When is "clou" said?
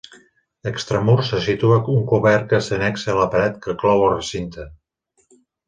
3.85-4.05